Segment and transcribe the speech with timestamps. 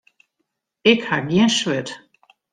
[0.91, 1.89] Ik ha gjin swurd.